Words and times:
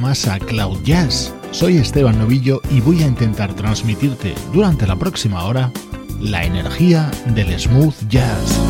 más 0.00 0.26
a 0.26 0.38
Cloud 0.38 0.82
Jazz. 0.82 1.32
Soy 1.52 1.76
Esteban 1.76 2.18
Novillo 2.18 2.62
y 2.70 2.80
voy 2.80 3.02
a 3.02 3.06
intentar 3.06 3.54
transmitirte 3.54 4.34
durante 4.52 4.86
la 4.86 4.96
próxima 4.96 5.44
hora 5.44 5.70
la 6.18 6.44
energía 6.44 7.10
del 7.34 7.58
smooth 7.58 7.94
jazz. 8.08 8.69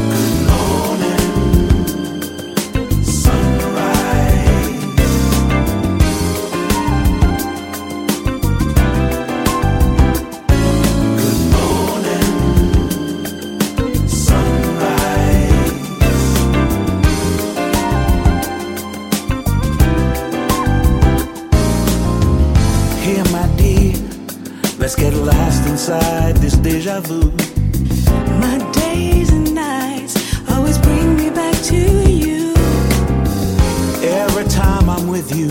with 35.20 35.36
you. 35.36 35.48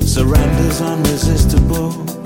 Surrender's 0.00 0.80
unresistible. 0.80 2.19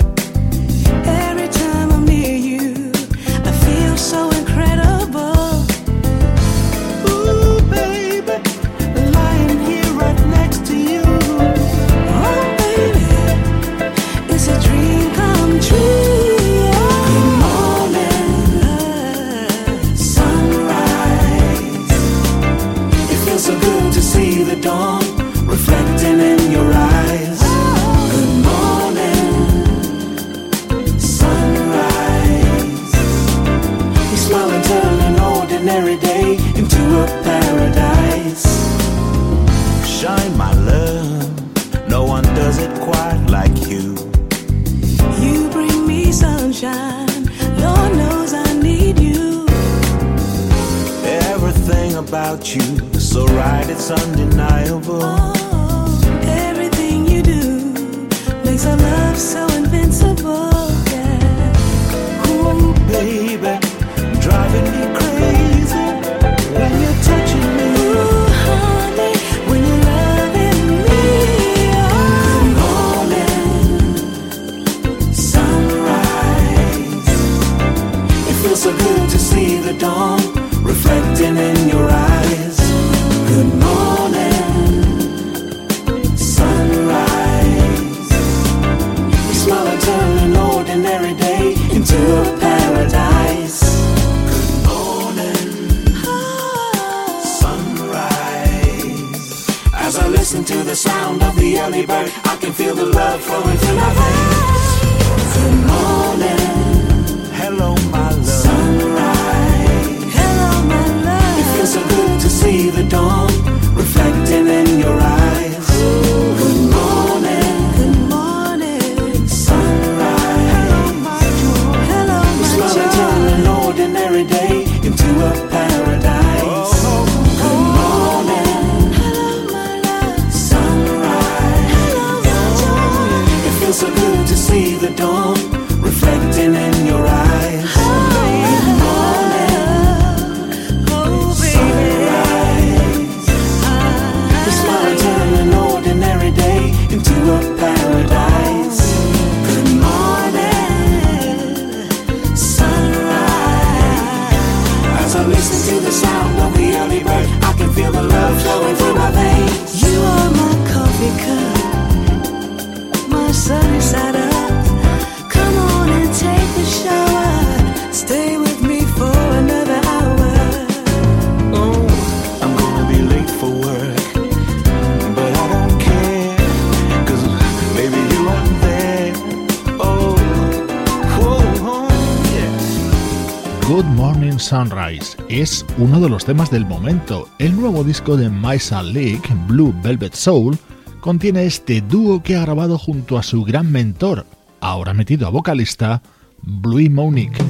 Uno 185.77 185.99
de 185.99 186.07
los 186.07 186.23
temas 186.23 186.49
del 186.49 186.65
momento. 186.65 187.27
El 187.37 187.59
nuevo 187.59 187.83
disco 187.83 188.15
de 188.15 188.29
Maisa 188.29 188.81
League, 188.81 189.23
Blue 189.45 189.75
Velvet 189.83 190.13
Soul, 190.13 190.57
contiene 191.01 191.43
este 191.43 191.81
dúo 191.81 192.23
que 192.23 192.37
ha 192.37 192.43
grabado 192.43 192.77
junto 192.77 193.17
a 193.17 193.23
su 193.23 193.43
gran 193.43 193.69
mentor, 193.69 194.25
ahora 194.61 194.93
metido 194.93 195.27
a 195.27 195.31
vocalista, 195.31 196.01
Bluey 196.41 196.89
Monique. 196.89 197.43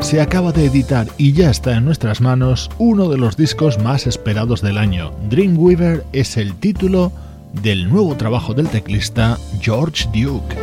se 0.00 0.20
acaba 0.20 0.52
de 0.52 0.66
editar 0.66 1.06
y 1.16 1.32
ya 1.32 1.48
está 1.48 1.74
en 1.74 1.86
nuestras 1.86 2.20
manos 2.20 2.68
uno 2.76 3.08
de 3.08 3.16
los 3.16 3.38
discos 3.38 3.78
más 3.78 4.06
esperados 4.06 4.60
del 4.60 4.76
año. 4.76 5.12
Dreamweaver 5.30 6.04
es 6.12 6.36
el 6.36 6.54
título 6.56 7.12
del 7.52 7.88
nuevo 7.88 8.16
trabajo 8.16 8.54
del 8.54 8.68
teclista 8.68 9.38
George 9.60 10.08
Duke. 10.12 10.61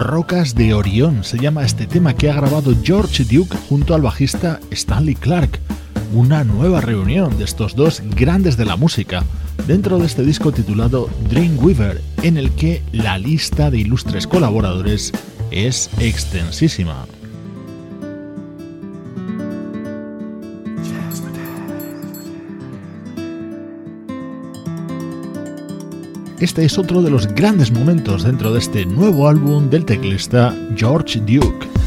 Guitarras 0.00 0.54
de 0.54 0.72
Orión 0.72 1.24
se 1.24 1.36
llama 1.36 1.62
este 1.62 1.86
tema 1.86 2.14
que 2.14 2.30
ha 2.30 2.34
grabado 2.34 2.74
George 2.82 3.22
Duke 3.24 3.54
junto 3.68 3.94
al 3.94 4.00
bajista 4.00 4.58
Stanley 4.70 5.14
Clark. 5.14 5.60
Una 6.14 6.42
nueva 6.42 6.80
reunión 6.80 7.36
de 7.36 7.44
estos 7.44 7.76
dos 7.76 8.02
grandes 8.16 8.56
de 8.56 8.64
la 8.64 8.76
música 8.76 9.22
dentro 9.66 9.98
de 9.98 10.06
este 10.06 10.22
disco 10.22 10.52
titulado 10.52 11.10
Dreamweaver, 11.28 12.00
en 12.22 12.38
el 12.38 12.50
que 12.52 12.82
la 12.92 13.18
lista 13.18 13.70
de 13.70 13.80
ilustres 13.80 14.26
colaboradores 14.26 15.12
es 15.50 15.90
extensísima. 15.98 17.04
Este 26.40 26.64
es 26.64 26.78
otro 26.78 27.02
de 27.02 27.10
los 27.10 27.26
grandes 27.26 27.70
momentos 27.70 28.24
dentro 28.24 28.50
de 28.54 28.60
este 28.60 28.86
nuevo 28.86 29.28
álbum 29.28 29.68
del 29.68 29.84
teclista 29.84 30.56
George 30.74 31.20
Duke. 31.20 31.79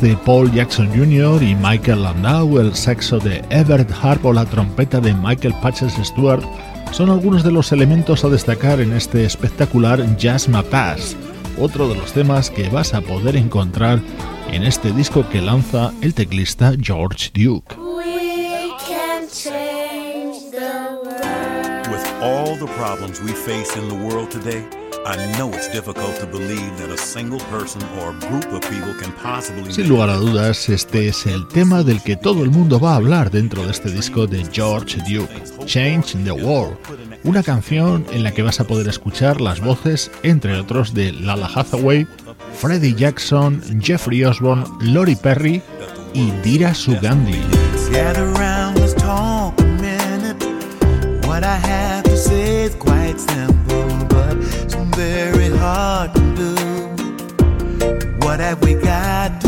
de 0.00 0.16
Paul 0.16 0.52
Jackson 0.52 0.88
Jr. 0.88 1.42
y 1.42 1.54
Michael 1.54 2.02
Landau, 2.02 2.58
el 2.58 2.74
saxo 2.74 3.18
de 3.18 3.42
Everett 3.50 3.90
Harp 4.02 4.24
o 4.24 4.32
la 4.32 4.44
trompeta 4.44 5.00
de 5.00 5.14
Michael 5.14 5.54
Patches 5.60 5.94
Stewart 6.02 6.42
son 6.92 7.10
algunos 7.10 7.42
de 7.42 7.52
los 7.52 7.72
elementos 7.72 8.24
a 8.24 8.28
destacar 8.28 8.80
en 8.80 8.92
este 8.92 9.24
espectacular 9.24 10.16
Jazz 10.16 10.48
Mapas, 10.48 11.16
otro 11.58 11.88
de 11.88 11.96
los 11.96 12.12
temas 12.12 12.50
que 12.50 12.68
vas 12.68 12.94
a 12.94 13.00
poder 13.00 13.36
encontrar 13.36 14.00
en 14.52 14.62
este 14.62 14.92
disco 14.92 15.28
que 15.28 15.40
lanza 15.40 15.92
el 16.00 16.14
teclista 16.14 16.72
George 16.80 17.30
Duke. 17.34 17.74
Sin 29.72 29.88
lugar 29.88 30.10
a 30.10 30.16
dudas, 30.16 30.68
este 30.68 31.08
es 31.08 31.24
el 31.24 31.48
tema 31.48 31.82
del 31.82 32.02
que 32.02 32.16
todo 32.16 32.44
el 32.44 32.50
mundo 32.50 32.78
va 32.78 32.92
a 32.92 32.96
hablar 32.96 33.30
dentro 33.30 33.64
de 33.64 33.70
este 33.70 33.90
disco 33.90 34.26
de 34.26 34.44
George 34.52 34.98
Duke, 35.08 35.32
Change 35.64 36.22
the 36.24 36.32
World, 36.32 36.76
una 37.24 37.42
canción 37.42 38.04
en 38.12 38.22
la 38.22 38.32
que 38.32 38.42
vas 38.42 38.60
a 38.60 38.66
poder 38.66 38.86
escuchar 38.86 39.40
las 39.40 39.60
voces, 39.60 40.10
entre 40.22 40.60
otros, 40.60 40.92
de 40.92 41.12
Lala 41.12 41.50
Hathaway, 41.54 42.06
Freddie 42.52 42.94
Jackson, 42.94 43.62
Jeffrey 43.80 44.24
Osborne, 44.24 44.66
Lori 44.82 45.16
Perry 45.16 45.62
y 46.12 46.30
Dira 46.42 46.74
Sugandhi. 46.74 47.40
That 58.48 58.64
we 58.64 58.72
got 58.76 59.47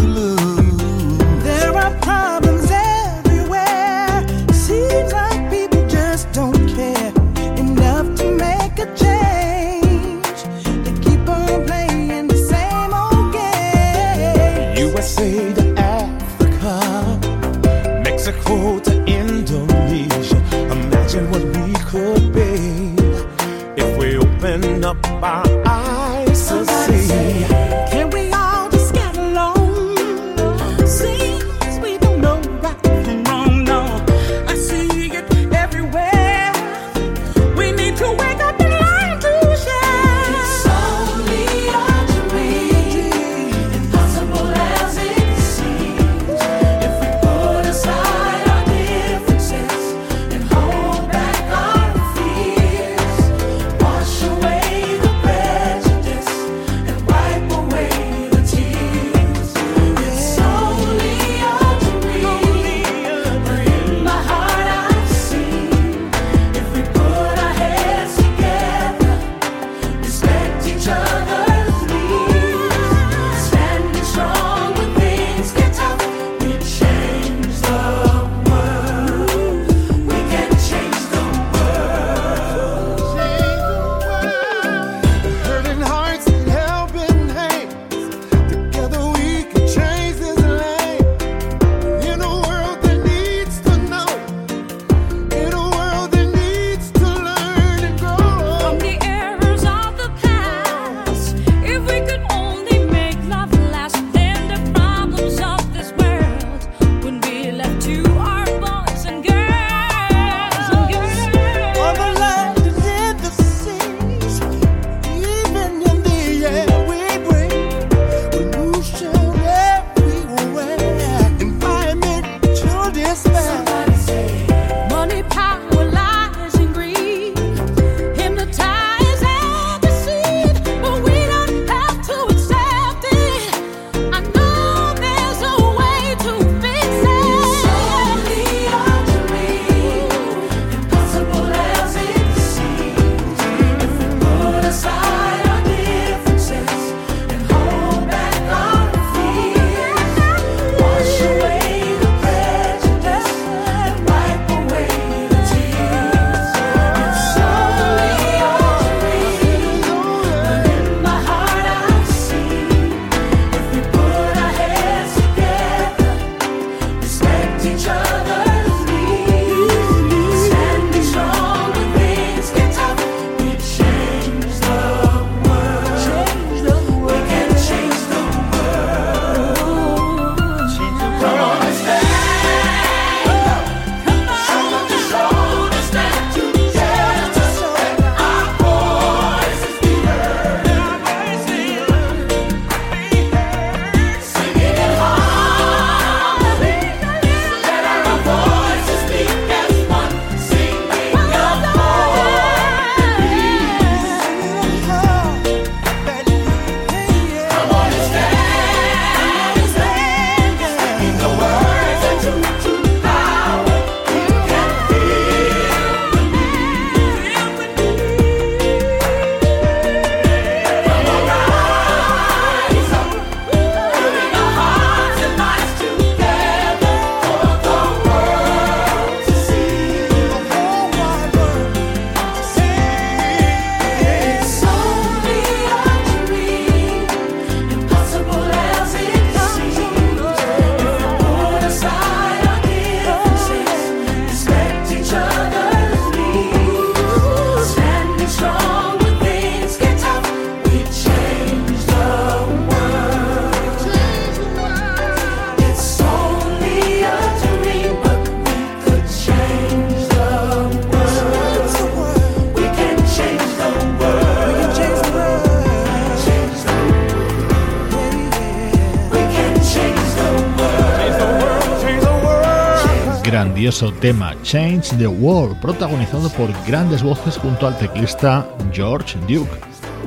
tema 273.88 274.36
Change 274.43 274.95
the 274.99 275.06
World, 275.06 275.58
protagonizado 275.60 276.28
por 276.30 276.50
grandes 276.66 277.02
voces 277.02 277.38
junto 277.38 277.66
al 277.66 277.78
teclista 277.78 278.47
George 278.73 279.19
Duke. 279.21 279.58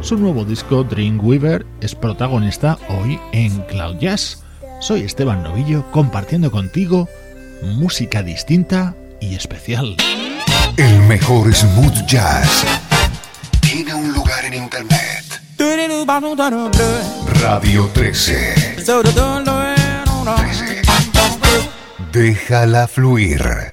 Su 0.02 0.16
nuevo 0.16 0.46
disco 0.46 0.84
Dreamweaver 0.84 1.66
es 1.82 1.96
protagonista 1.96 2.78
hoy 2.88 3.20
en 3.32 3.60
Cloud 3.64 3.98
Jazz. 3.98 4.44
Soy 4.80 5.02
Esteban 5.02 5.42
Novillo 5.42 5.90
compartiendo 5.92 6.52
contigo 6.52 7.10
música 7.64 8.22
distinta 8.22 8.96
y 9.20 9.34
especial. 9.34 9.98
El 10.78 11.00
mejor 11.08 11.52
smooth 11.52 12.06
jazz 12.06 12.64
tiene 13.60 13.96
un 13.96 14.14
lugar 14.14 14.46
en 14.46 14.54
internet. 14.54 15.42
Radio 17.42 17.90
13. 17.92 18.76
13. 18.76 19.53
Déjala 22.14 22.86
fluir. 22.86 23.73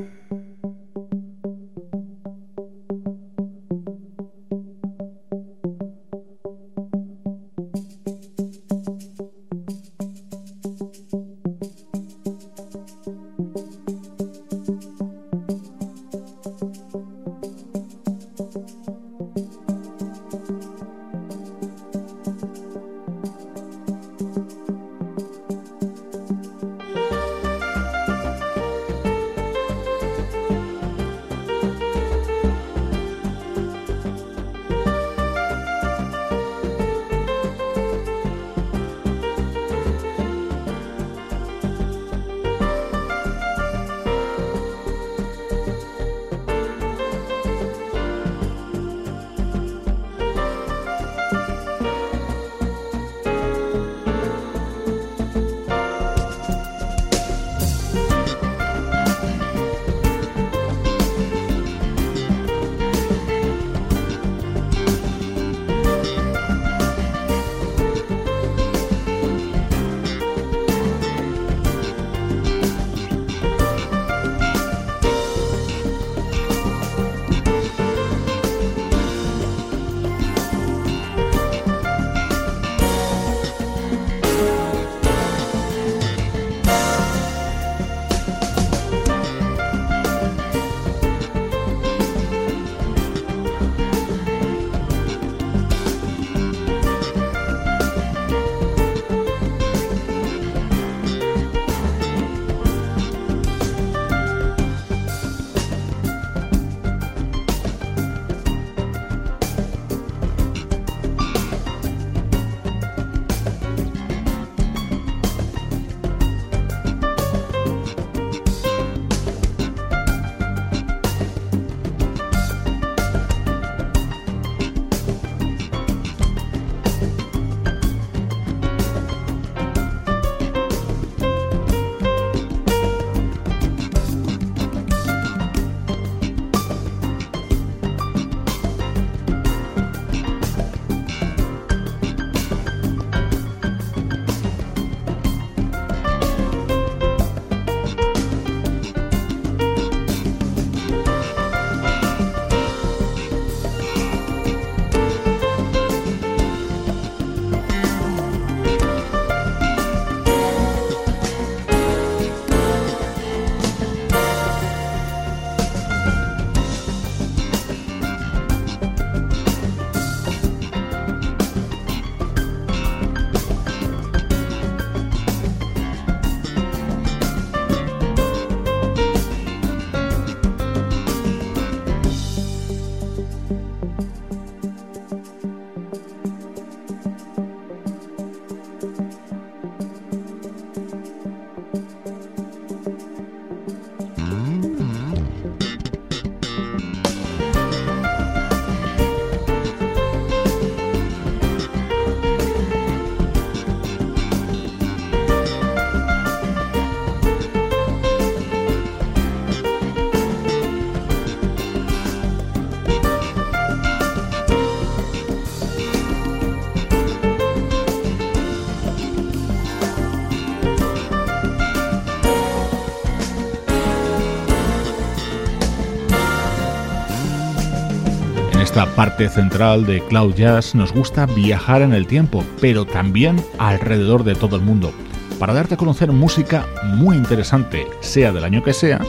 Parte 229.01 229.31
central 229.31 229.87
de 229.87 230.03
Cloud 230.03 230.35
Jazz 230.35 230.75
nos 230.75 230.93
gusta 230.93 231.25
viajar 231.25 231.81
en 231.81 231.95
el 231.95 232.07
tiempo, 232.07 232.45
pero 232.61 232.85
también 232.85 233.43
alrededor 233.57 234.25
de 234.25 234.35
todo 234.35 234.57
el 234.57 234.63
mundo, 234.63 234.93
para 235.39 235.55
darte 235.55 235.73
a 235.73 235.79
conocer 235.79 236.13
música 236.13 236.67
muy 236.85 237.17
interesante, 237.17 237.87
sea 238.01 238.31
del 238.31 238.45
año 238.45 238.63
que 238.63 238.75
sea 238.75 239.01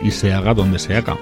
y 0.00 0.12
se 0.12 0.32
haga 0.32 0.54
donde 0.54 0.78
se 0.78 0.96
haga. 0.96 1.18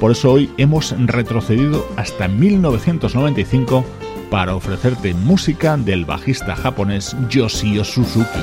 Por 0.00 0.12
eso 0.12 0.32
hoy 0.32 0.50
hemos 0.56 0.94
retrocedido 0.98 1.86
hasta 1.98 2.26
1995 2.26 3.84
para 4.30 4.54
ofrecerte 4.54 5.12
música 5.12 5.76
del 5.76 6.06
bajista 6.06 6.56
japonés 6.56 7.14
Yoshio 7.28 7.84
Suzuki. 7.84 8.40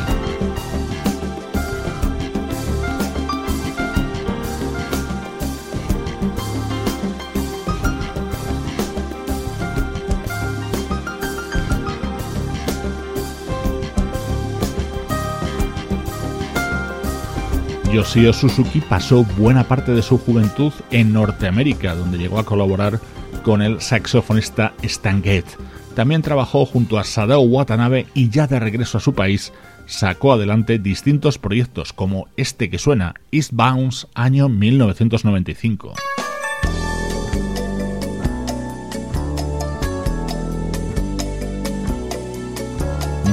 Yoshio 17.95 18.34
Suzuki 18.34 18.81
pasó 18.81 19.23
buena 19.23 19.63
parte 19.63 19.93
de 19.93 20.01
su 20.01 20.17
juventud 20.17 20.73
en 20.91 21.13
Norteamérica, 21.13 21.95
donde 21.95 22.17
llegó 22.17 22.39
a 22.39 22.45
colaborar 22.45 22.99
con 23.41 23.62
el 23.62 23.79
saxofonista 23.79 24.73
Stan 24.81 25.23
Getz. 25.23 25.55
También 25.95 26.21
trabajó 26.21 26.65
junto 26.65 26.99
a 26.99 27.05
Sadao 27.05 27.39
Watanabe 27.39 28.08
y 28.13 28.27
ya 28.27 28.47
de 28.47 28.60
regreso 28.60 28.97
a 28.97 29.01
su 29.01 29.13
país 29.13 29.53
sacó 29.86 30.34
adelante 30.34 30.77
distintos 30.77 31.38
proyectos 31.38 31.93
como 31.93 32.27
este 32.36 32.69
que 32.69 32.79
suena, 32.79 33.13
East 33.31 33.53
Bounce, 33.53 34.08
año 34.13 34.49
1995. 34.49 35.93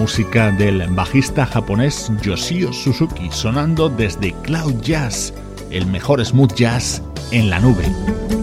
Música 0.03 0.51
del 0.51 0.85
bajista 0.89 1.47
japonés 1.47 2.11
Yoshio 2.23 2.73
Suzuki 2.73 3.31
sonando 3.31 3.89
desde 3.89 4.33
Cloud 4.43 4.81
Jazz, 4.81 5.33
el 5.71 5.87
mejor 5.87 6.25
smooth 6.27 6.53
jazz 6.55 7.01
en 7.31 7.49
la 7.49 7.61
nube. 7.61 8.42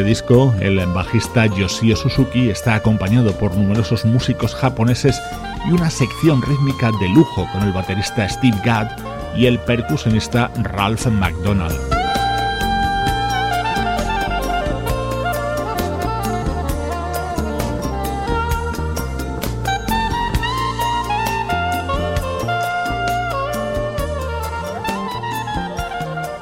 Este 0.00 0.08
disco, 0.08 0.54
el 0.60 0.78
bajista 0.94 1.44
Yoshio 1.44 1.94
Suzuki 1.94 2.48
está 2.48 2.74
acompañado 2.74 3.32
por 3.32 3.54
numerosos 3.54 4.06
músicos 4.06 4.54
japoneses 4.54 5.20
y 5.68 5.72
una 5.72 5.90
sección 5.90 6.40
rítmica 6.40 6.90
de 7.00 7.08
lujo 7.10 7.46
con 7.52 7.62
el 7.64 7.72
baterista 7.72 8.26
Steve 8.26 8.56
Gadd 8.64 8.88
y 9.36 9.44
el 9.44 9.58
percusionista 9.58 10.50
Ralph 10.62 11.06
McDonald. 11.06 11.99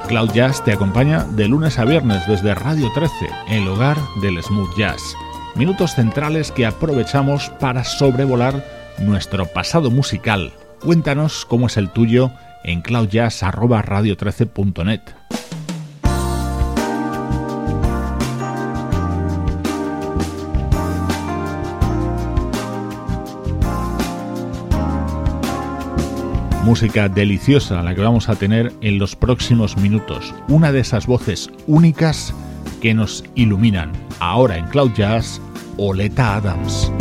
Cloud 0.09 0.33
Jazz 0.33 0.61
te 0.63 0.73
acompaña 0.73 1.23
de 1.23 1.47
lunes 1.47 1.77
a 1.77 1.85
viernes 1.85 2.27
desde 2.27 2.55
Radio 2.55 2.89
13, 2.95 3.13
el 3.47 3.67
hogar 3.67 3.95
del 4.23 4.41
smooth 4.41 4.75
jazz. 4.75 5.15
Minutos 5.53 5.93
centrales 5.93 6.51
que 6.51 6.65
aprovechamos 6.65 7.51
para 7.59 7.83
sobrevolar 7.83 8.65
nuestro 8.97 9.45
pasado 9.45 9.91
musical. 9.91 10.51
Cuéntanos 10.81 11.45
cómo 11.45 11.67
es 11.67 11.77
el 11.77 11.91
tuyo 11.91 12.31
en 12.63 12.81
cloudjazz@radio13.net. 12.81 15.01
música 26.69 27.09
deliciosa 27.09 27.81
la 27.81 27.95
que 27.95 28.01
vamos 28.01 28.29
a 28.29 28.35
tener 28.35 28.71
en 28.81 28.99
los 28.99 29.15
próximos 29.15 29.75
minutos. 29.77 30.35
Una 30.49 30.71
de 30.71 30.81
esas 30.81 31.07
voces 31.07 31.49
únicas 31.65 32.31
que 32.79 32.93
nos 32.93 33.23
iluminan. 33.33 33.91
Ahora 34.19 34.55
en 34.55 34.67
Cloud 34.67 34.91
Jazz, 34.93 35.41
Oleta 35.77 36.35
Adams. 36.35 36.91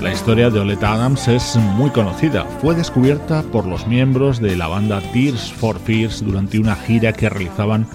La 0.00 0.10
historia 0.10 0.48
de 0.48 0.60
Oleta 0.60 0.92
Adams 0.92 1.28
es 1.28 1.56
muy 1.56 1.90
conocida. 1.90 2.44
Fue 2.62 2.74
descubierta 2.74 3.42
por 3.42 3.66
los 3.66 3.86
miembros 3.86 4.40
de 4.40 4.56
la 4.56 4.68
banda 4.68 5.02
Tears 5.12 5.52
for 5.52 5.78
Fears 5.78 6.24
durante 6.24 6.58
una 6.58 6.76
gira 6.76 7.12
que 7.12 7.28
realizaban 7.28 7.86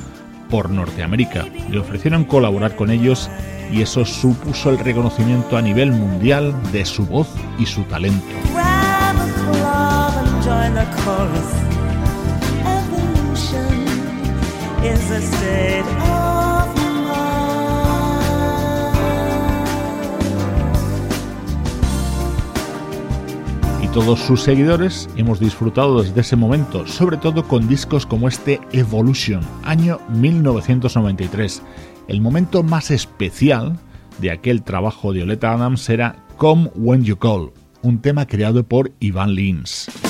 por 0.52 0.70
Norteamérica. 0.70 1.46
Le 1.72 1.80
ofrecieron 1.80 2.24
colaborar 2.24 2.76
con 2.76 2.92
ellos 2.92 3.32
y 3.72 3.82
eso 3.82 4.06
supuso 4.06 4.70
el 4.70 4.80
reconocimiento 4.80 5.58
a 5.58 5.62
nivel 5.62 5.92
mundial 5.92 6.54
de 6.72 6.86
su 6.86 7.06
voz 7.06 7.28
y 7.60 7.66
su 7.66 7.84
talento. 7.84 8.26
todos 23.96 24.20
sus 24.20 24.42
seguidores 24.42 25.08
hemos 25.16 25.40
disfrutado 25.40 26.02
desde 26.02 26.20
ese 26.20 26.36
momento, 26.36 26.86
sobre 26.86 27.16
todo 27.16 27.48
con 27.48 27.66
discos 27.70 28.06
como 28.06 28.28
este 28.28 28.60
Evolution, 28.74 29.40
año 29.64 30.02
1993. 30.10 31.62
El 32.08 32.22
momento 32.22 32.62
más 32.62 32.92
especial 32.92 33.80
de 34.20 34.32
aquel 34.32 34.64
trabajo 34.64 35.12
de 35.12 35.24
Oleta 35.24 35.54
Adams 35.54 35.90
era 35.90 36.16
Come 36.38 36.70
When 36.76 37.04
You 37.04 37.18
Call, 37.18 37.52
un 37.82 38.00
tema 38.00 38.28
creado 38.28 38.64
por 38.64 38.92
Ivan 39.00 39.34
Lins. 39.34 40.05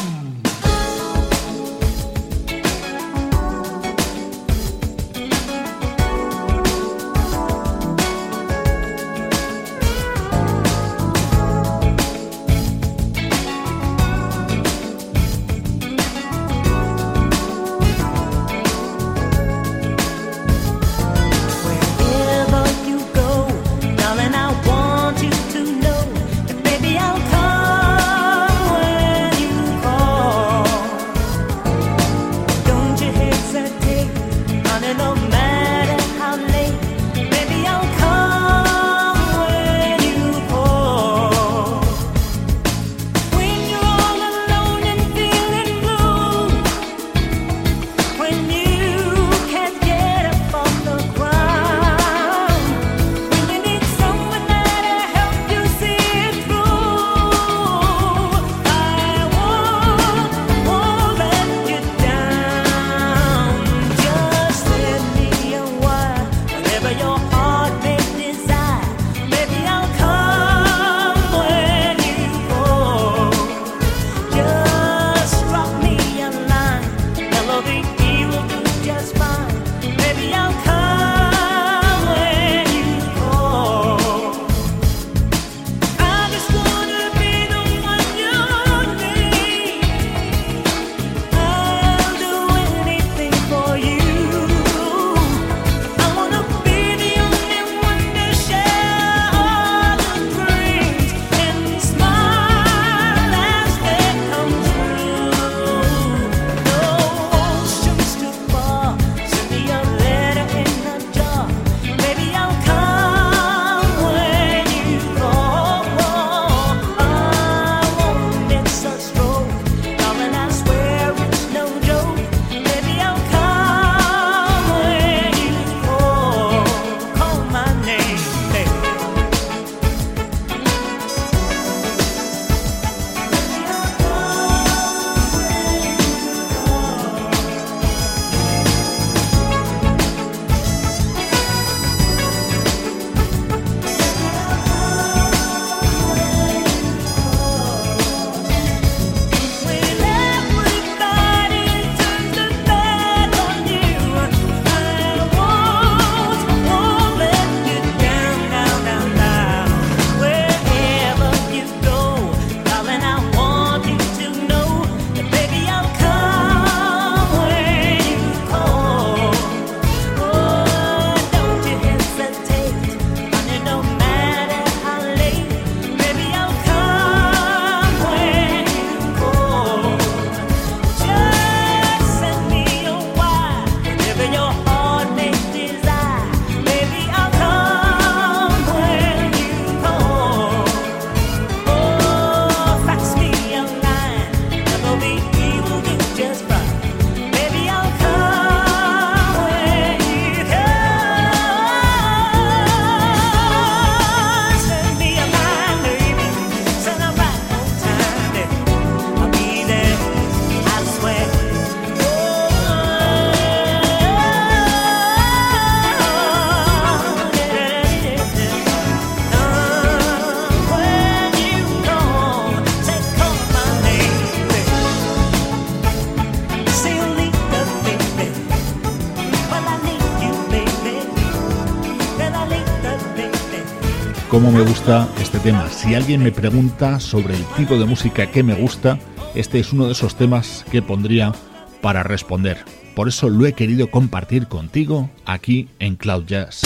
Me 234.55 234.61
gusta 234.61 235.09
este 235.21 235.37
tema. 235.39 235.69
Si 235.69 235.95
alguien 235.95 236.23
me 236.23 236.31
pregunta 236.31 237.01
sobre 237.01 237.35
el 237.35 237.43
tipo 237.57 237.77
de 237.77 237.83
música 237.83 238.31
que 238.31 238.41
me 238.41 238.53
gusta, 238.53 238.97
este 239.33 239.59
es 239.59 239.73
uno 239.73 239.85
de 239.85 239.91
esos 239.91 240.15
temas 240.15 240.63
que 240.71 240.81
pondría 240.81 241.33
para 241.81 242.03
responder. 242.03 242.63
Por 242.95 243.09
eso 243.09 243.27
lo 243.27 243.45
he 243.45 243.51
querido 243.51 243.91
compartir 243.91 244.47
contigo 244.47 245.09
aquí 245.25 245.67
en 245.79 245.97
Cloud 245.97 246.25
Jazz. 246.25 246.61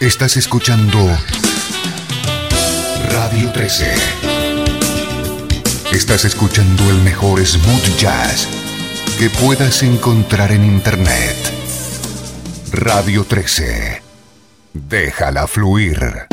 Estás 0.00 0.38
escuchando 0.38 0.98
Radio 3.12 3.52
13. 3.52 3.92
Estás 5.92 6.24
escuchando 6.24 6.88
el 6.88 7.02
mejor 7.02 7.44
smooth 7.44 7.98
jazz 7.98 8.48
que 9.18 9.28
puedas 9.28 9.82
encontrar 9.82 10.52
en 10.52 10.64
Internet. 10.64 11.36
Radio 12.72 13.24
13. 13.24 14.00
Déjala 14.72 15.46
fluir. 15.46 16.29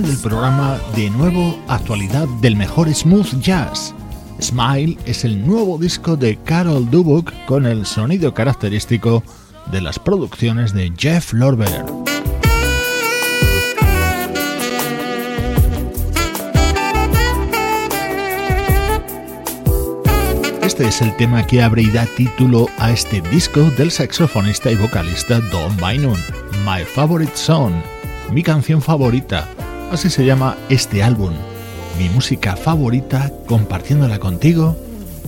Del 0.00 0.18
programa, 0.18 0.78
de 0.94 1.08
nuevo, 1.08 1.58
actualidad 1.68 2.28
del 2.42 2.54
mejor 2.54 2.92
smooth 2.92 3.40
jazz. 3.40 3.94
Smile 4.40 4.98
es 5.06 5.24
el 5.24 5.46
nuevo 5.46 5.78
disco 5.78 6.16
de 6.16 6.36
Carol 6.36 6.90
Dubuk 6.90 7.32
con 7.46 7.64
el 7.64 7.86
sonido 7.86 8.34
característico 8.34 9.22
de 9.72 9.80
las 9.80 9.98
producciones 9.98 10.74
de 10.74 10.92
Jeff 10.98 11.32
Lorber. 11.32 11.86
Este 20.62 20.88
es 20.88 21.00
el 21.00 21.16
tema 21.16 21.46
que 21.46 21.62
abre 21.62 21.82
y 21.82 21.90
da 21.90 22.04
título 22.04 22.68
a 22.76 22.90
este 22.90 23.22
disco 23.22 23.70
del 23.78 23.90
saxofonista 23.90 24.70
y 24.70 24.74
vocalista 24.74 25.40
Don 25.40 25.74
Bynum, 25.78 26.18
My 26.66 26.84
Favorite 26.84 27.34
Song, 27.34 27.72
mi 28.30 28.42
canción 28.42 28.82
favorita. 28.82 29.48
Así 29.90 30.10
se 30.10 30.24
llama 30.24 30.56
este 30.68 31.02
álbum, 31.02 31.32
mi 31.96 32.08
música 32.08 32.56
favorita 32.56 33.32
compartiéndola 33.46 34.18
contigo 34.18 34.76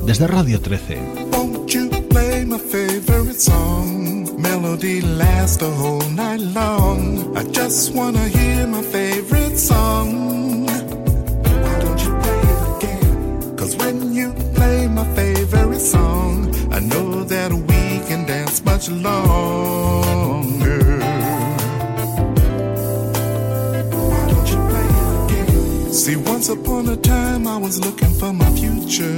desde 0.05 0.27
Radio 0.27 0.61
13. 0.61 0.99
Won't 1.33 1.71
you 1.73 1.89
play 2.11 2.45
my 2.45 2.59
favorite 2.59 3.39
song? 3.39 4.29
Melody 4.37 5.01
lasts 5.01 5.59
the 5.59 5.71
whole 5.71 6.05
night 6.11 6.41
long. 6.55 7.37
I 7.37 7.45
just 7.53 7.95
wanna 7.95 8.27
hear 8.29 8.67
my 8.67 8.83
favorite 8.83 9.57
song. 9.57 10.67
Why 10.67 11.81
don't 11.81 12.01
you 12.03 12.13
play 12.21 12.41
it 12.41 12.77
again? 12.77 13.57
Cause 13.57 13.77
when 13.77 14.13
you 14.13 14.33
play 14.55 14.89
my 14.89 15.05
favorite 15.15 15.81
song, 15.81 16.53
I 16.73 16.81
know 16.81 17.25
that 17.25 17.53
we 17.53 18.01
can 18.09 18.27
dance 18.27 18.63
much 18.65 18.91
longer. 18.91 19.88
See, 26.09 26.17
once 26.17 26.49
upon 26.49 26.89
a 26.89 26.97
time 26.97 27.47
I 27.47 27.59
was 27.59 27.85
looking 27.85 28.15
for 28.15 28.33
my 28.33 28.51
future. 28.53 29.13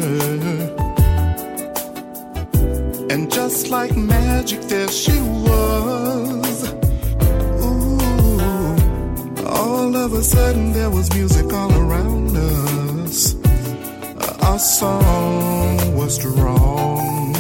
And 3.13 3.31
just 3.31 3.69
like 3.69 3.97
magic, 3.97 4.61
there 4.63 4.89
she 4.89 5.17
was. 5.47 6.73
Ooh, 7.65 8.01
all 9.47 9.95
of 9.95 10.15
a 10.15 10.23
sudden 10.25 10.73
there 10.73 10.91
was 10.91 11.15
music 11.15 11.53
all 11.53 11.73
around 11.73 12.37
us. 12.37 13.37
Our 14.43 14.59
song 14.59 15.95
was 15.95 16.17
strong. 16.17 17.33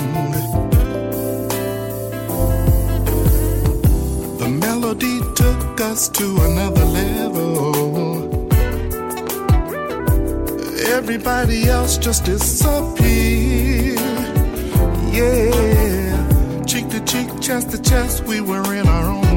The 4.39 4.49
melody 4.49 5.19
took 5.35 5.81
us 5.81 6.09
to 6.11 6.25
another 6.49 6.85
level. 6.85 7.80
Everybody 10.91 11.69
else 11.69 11.97
just 11.99 12.25
disappeared. 12.25 13.99
Yeah, 15.13 16.63
cheek 16.65 16.89
to 16.91 17.01
cheek, 17.05 17.29
chest 17.41 17.71
to 17.71 17.81
chest, 17.81 18.25
we 18.25 18.41
were 18.41 18.75
in 18.75 18.89
our 18.89 19.07
own 19.07 19.30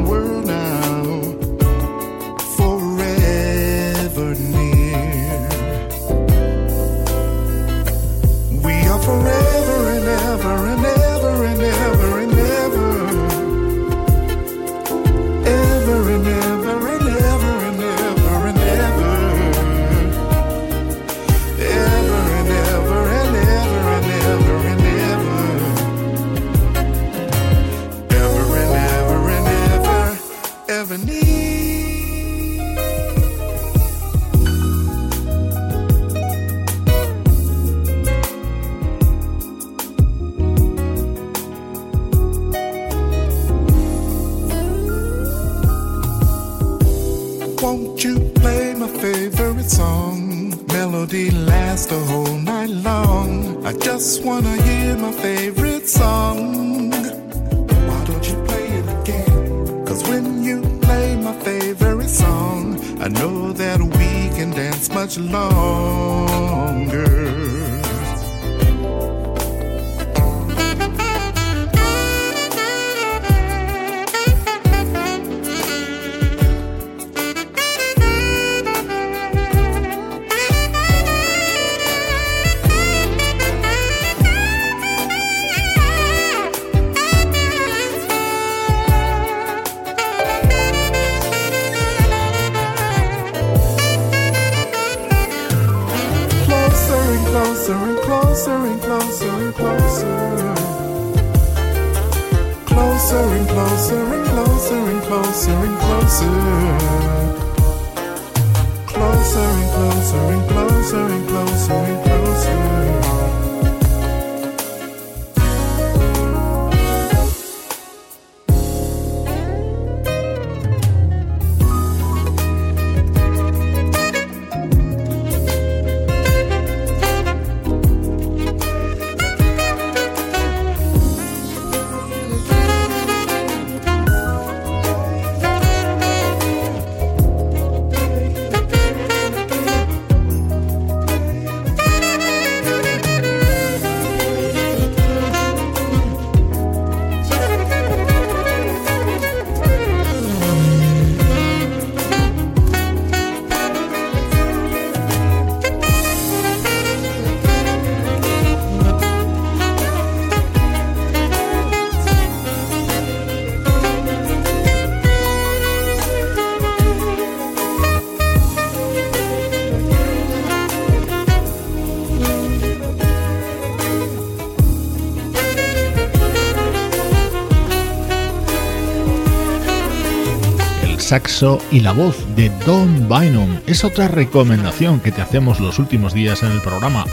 saxo 181.13 181.61
y 181.71 181.81
la 181.81 181.91
voz 181.91 182.17
de 182.35 182.49
Don 182.65 183.07
Bynum 183.07 183.59
es 183.67 183.83
otra 183.83 184.07
recomendación 184.07 184.99
que 184.99 185.11
te 185.11 185.21
hacemos 185.21 185.59
los 185.59 185.77
últimos 185.77 186.15
días 186.15 186.41
en 186.41 186.51
el 186.51 186.59
programa. 186.59 187.05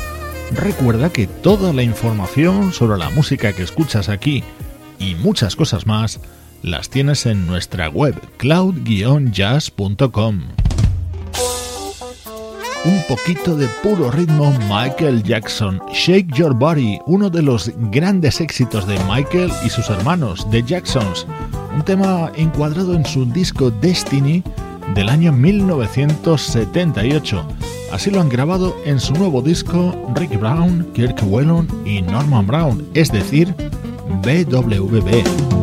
Recuerda 0.53 1.11
que 1.11 1.27
toda 1.27 1.75
la 1.75 1.83
información 1.83 2.73
sobre 2.73 2.97
la 2.97 3.11
música 3.11 3.53
que 3.53 3.63
escuchas 3.63 4.09
aquí 4.09 4.43
y 4.99 5.17
muchas 5.17 5.55
cosas 5.55 5.87
más 5.87 6.19
las 6.63 6.89
tienes 6.89 7.27
en 7.27 7.47
nuestra 7.47 7.91
web 7.91 8.19
cloud-jazz.com. 8.39 10.45
Un 12.87 13.03
poquito 13.07 13.55
de 13.55 13.69
puro 13.83 14.11
ritmo 14.11 14.59
Michael 14.61 15.23
Jackson, 15.23 15.79
Shake 15.93 16.35
Your 16.35 16.55
Body, 16.55 16.99
uno 17.05 17.29
de 17.29 17.43
los 17.43 17.71
grandes 17.93 18.41
éxitos 18.41 18.87
de 18.87 18.99
Michael 19.01 19.53
y 19.63 19.69
sus 19.69 19.91
hermanos, 19.91 20.51
The 20.51 20.63
Jacksons, 20.63 21.27
un 21.75 21.83
tema 21.83 22.31
encuadrado 22.37 22.95
en 22.95 23.05
su 23.05 23.25
disco 23.25 23.71
Destiny 23.71 24.43
del 24.95 25.09
año 25.09 25.33
1978. 25.33 27.45
Así 27.93 28.11
lo 28.11 28.21
han 28.21 28.29
grabado 28.29 28.77
en 28.85 29.01
su 29.01 29.15
nuevo 29.15 29.43
disco 29.43 29.95
Rick 30.15 30.39
Brown, 30.39 30.87
Kirk 30.95 31.21
Whelan 31.27 31.67
y 31.85 32.03
Norman 32.03 32.47
Brown, 32.47 32.87
es 32.95 33.11
decir, 33.11 33.53
BWB. 34.23 35.60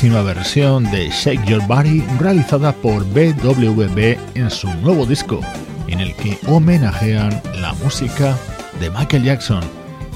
Buenísima 0.00 0.22
versión 0.22 0.84
de 0.84 1.10
Shake 1.10 1.44
Your 1.44 1.66
Body 1.66 2.02
realizada 2.18 2.72
por 2.72 3.04
BWB 3.04 4.16
en 4.34 4.50
su 4.50 4.66
nuevo 4.76 5.04
disco, 5.04 5.40
en 5.88 6.00
el 6.00 6.14
que 6.14 6.38
homenajean 6.46 7.42
la 7.60 7.74
música 7.74 8.34
de 8.80 8.88
Michael 8.88 9.24
Jackson. 9.24 9.62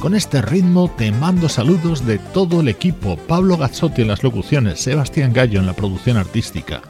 Con 0.01 0.15
este 0.15 0.41
ritmo 0.41 0.91
te 0.97 1.13
mando 1.13 1.51
saludos 1.51 2.07
de 2.07 2.19
todo 2.19 2.63
el 2.63 2.69
equipo, 2.69 3.19
Pablo 3.29 3.59
Gazzotti 3.59 4.01
en 4.01 4.09
las 4.09 4.23
locuciones, 4.23 4.81
Sebastián 4.81 5.35
Gallo 5.35 5.61
en 5.61 5.67
la 5.67 5.75
producción 5.75 6.17
artística, 6.17 6.81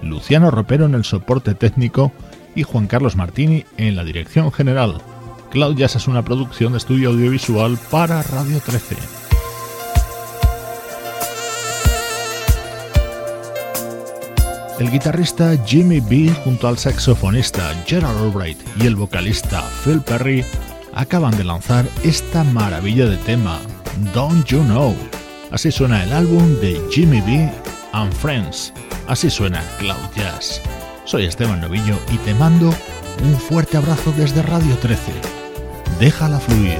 Luciano 0.00 0.52
Ropero 0.52 0.84
en 0.84 0.94
el 0.94 1.02
soporte 1.02 1.56
técnico 1.56 2.12
y 2.54 2.62
Juan 2.62 2.86
Carlos 2.86 3.16
Martini 3.16 3.64
en 3.78 3.96
la 3.96 4.04
dirección 4.04 4.52
general. 4.52 5.02
Cloud 5.50 5.74
Jazz 5.74 5.96
es 5.96 6.06
una 6.06 6.24
producción 6.24 6.70
de 6.70 6.78
estudio 6.78 7.10
audiovisual 7.10 7.76
para 7.90 8.22
Radio 8.22 8.60
13. 8.60 9.23
El 14.78 14.90
guitarrista 14.90 15.56
Jimmy 15.64 16.00
B 16.00 16.34
junto 16.42 16.66
al 16.66 16.78
saxofonista 16.78 17.72
Gerald 17.86 18.18
Albright 18.18 18.58
y 18.76 18.86
el 18.86 18.96
vocalista 18.96 19.62
Phil 19.84 20.00
Perry 20.00 20.44
acaban 20.94 21.36
de 21.36 21.44
lanzar 21.44 21.84
esta 22.02 22.42
maravilla 22.42 23.06
de 23.06 23.16
tema, 23.18 23.60
Don't 24.12 24.44
You 24.46 24.64
Know. 24.64 24.96
Así 25.52 25.70
suena 25.70 26.02
el 26.02 26.12
álbum 26.12 26.58
de 26.60 26.80
Jimmy 26.90 27.20
B 27.20 27.48
and 27.92 28.12
Friends. 28.14 28.72
Así 29.06 29.30
suena 29.30 29.62
Cloud 29.78 30.10
Jazz. 30.16 30.60
Soy 31.04 31.26
Esteban 31.26 31.60
Novillo 31.60 31.96
y 32.12 32.16
te 32.18 32.34
mando 32.34 32.74
un 33.22 33.38
fuerte 33.38 33.76
abrazo 33.76 34.12
desde 34.16 34.42
Radio 34.42 34.76
13. 34.78 35.12
Déjala 36.00 36.40
fluir. 36.40 36.78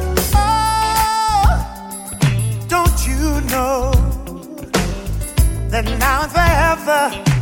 Forever 6.34 7.34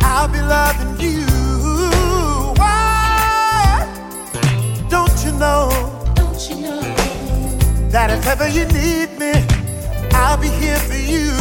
I'll 0.00 0.28
be 0.28 0.40
loving 0.40 1.00
you? 1.00 1.24
Why? 2.56 3.86
Don't 4.88 5.24
you 5.24 5.32
know? 5.32 5.70
Don't 6.14 6.50
you 6.50 6.56
know? 6.62 6.82
that 7.90 8.10
if 8.10 8.26
ever 8.26 8.48
you 8.48 8.64
need 8.66 9.18
me, 9.18 9.32
I'll 10.12 10.36
be 10.36 10.48
here 10.48 10.76
for 10.88 11.00
you. 11.12 11.32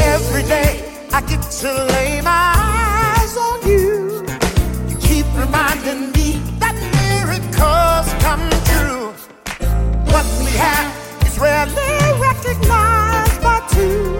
Every 0.00 0.42
day 0.42 0.82
I 1.12 1.20
get 1.22 1.42
to 1.62 1.70
lay 1.94 2.20
my 2.20 2.52
eyes 2.56 3.36
on 3.36 3.58
you. 3.68 4.24
You 4.88 4.96
keep 4.98 5.26
reminding 5.36 6.10
me 6.12 6.40
that 6.58 6.74
miracles 6.98 8.08
come 8.24 8.42
true. 8.70 9.12
What 10.12 10.26
we 10.40 10.50
have 10.66 10.88
is 11.26 11.38
rarely 11.38 11.94
recognized 12.28 13.40
by 13.42 13.58
two, 13.70 14.18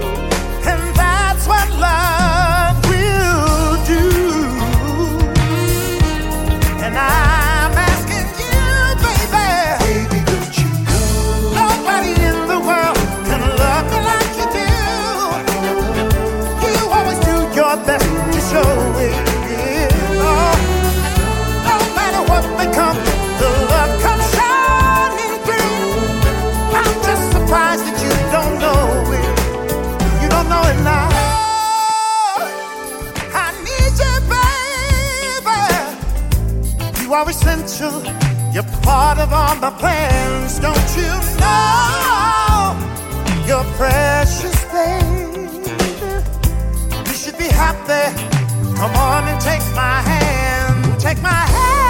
are 37.20 37.28
essential. 37.28 38.02
You're 38.52 38.70
part 38.82 39.18
of 39.18 39.32
all 39.32 39.54
my 39.56 39.70
plans, 39.78 40.58
don't 40.58 40.90
you 40.96 41.12
know? 41.42 42.76
You're 43.46 43.68
precious, 43.76 44.58
baby. 44.72 45.50
You 47.06 47.14
should 47.14 47.36
be 47.36 47.48
happy. 47.48 48.04
Come 48.76 48.94
on 48.96 49.28
and 49.28 49.40
take 49.40 49.64
my 49.74 50.00
hand. 50.00 51.00
Take 51.00 51.20
my 51.20 51.28
hand. 51.28 51.89